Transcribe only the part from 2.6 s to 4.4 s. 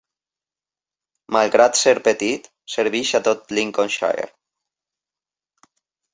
serveix a tot Linconshire.